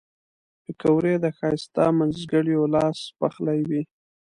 [0.63, 3.81] پکورې د ښایسته مینځګړیو لاس پخلي وي